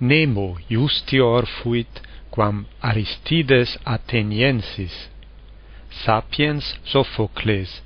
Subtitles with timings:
[0.00, 2.00] Nemo justior fuit
[2.30, 5.08] quam Aristides Atheniensis
[5.90, 7.82] sapiens Sophocles.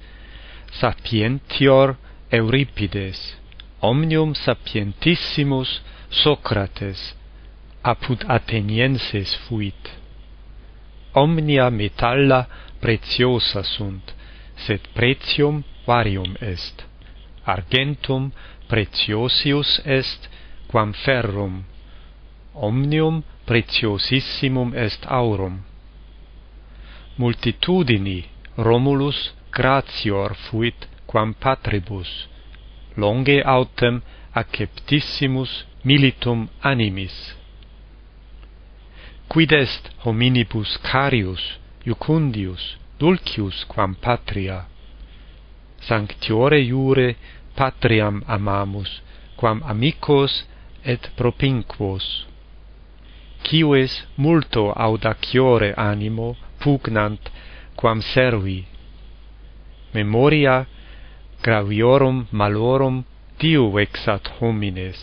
[0.70, 1.96] Sapientior
[2.30, 3.36] Euripides.
[3.80, 5.80] Omnium sapientissimus
[6.10, 7.14] Socrates.
[7.84, 9.90] Apud Athenienses fuit.
[11.14, 12.46] Omnia metalla
[12.80, 14.14] preciosa sunt
[14.54, 16.84] sed pretium varium est.
[17.44, 18.32] Argentum
[18.68, 20.28] preciosius est
[20.68, 21.64] quam ferrum
[22.54, 25.62] omnium preciosissimum est aurum.
[27.18, 28.24] Multitudini
[28.56, 32.28] Romulus gratior fuit quam patribus,
[32.96, 34.02] longe autem
[34.34, 37.34] acceptissimus militum animis.
[39.28, 44.66] Quid est hominibus carius, jucundius, dulcius quam patria?
[45.80, 47.16] Sanctiore iure
[47.56, 49.00] patriam amamus,
[49.36, 50.44] quam amicos
[50.84, 52.26] et propinquos
[53.46, 57.30] quies multo audaciore animo pugnant
[57.76, 58.64] quam servi.
[59.94, 60.66] Memoria
[61.42, 63.04] graviorum malorum
[63.38, 64.98] diu vexat homines.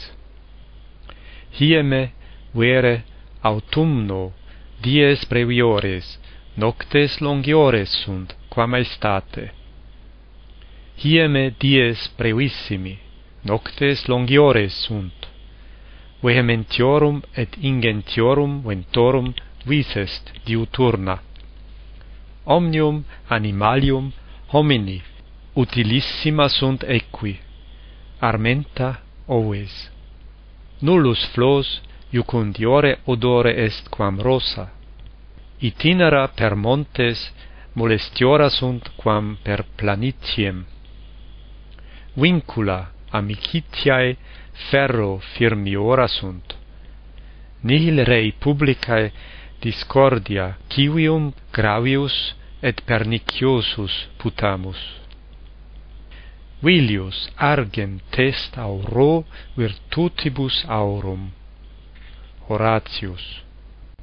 [1.57, 2.11] Hieme
[2.53, 3.03] vere
[3.41, 4.33] autumno
[4.81, 6.19] dies breviores,
[6.55, 9.51] noctes longiores sunt, quam estate.
[11.03, 12.97] Hieme dies brevissimi,
[13.43, 15.18] noctes longiores sunt,
[16.23, 19.33] vehementiorum et ingentiorum ventorum
[19.65, 21.19] vicest diuturna.
[22.45, 24.11] Omnium animalium
[24.51, 25.01] homini
[25.55, 27.39] utilissima sunt equi,
[28.19, 29.91] armenta oves.
[30.81, 31.81] Nullus flos
[32.11, 34.71] iucundiore odore est quam rosa.
[35.59, 37.31] Itinera per montes
[37.73, 40.65] molestiora sunt quam per planitiem.
[42.13, 44.17] Vincula amicitiae
[44.69, 46.55] ferro firmiora sunt.
[47.61, 49.11] Nihil rei publicae
[49.61, 54.79] discordia, civium gravius et perniciosus putamus.
[56.63, 61.31] Vilius argent test auro virtutibus aurum.
[62.47, 63.48] Horatius